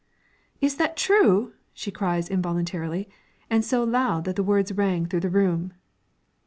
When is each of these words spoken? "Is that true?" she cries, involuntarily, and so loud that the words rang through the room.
"Is 0.61 0.77
that 0.77 0.97
true?" 0.97 1.53
she 1.75 1.91
cries, 1.91 2.27
involuntarily, 2.27 3.07
and 3.51 3.63
so 3.63 3.83
loud 3.83 4.23
that 4.25 4.35
the 4.35 4.41
words 4.41 4.71
rang 4.73 5.05
through 5.05 5.19
the 5.19 5.29
room. 5.29 5.73